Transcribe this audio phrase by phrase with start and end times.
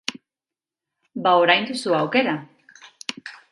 [1.25, 2.35] Ba orain duzu aukera!